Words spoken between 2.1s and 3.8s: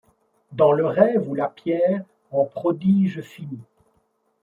en prodige finit